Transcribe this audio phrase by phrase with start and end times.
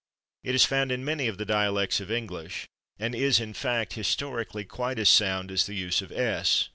[0.43, 2.67] It is found in many of the dialects of English,
[2.97, 6.69] and is, in fact, historically quite as sound as the use of /s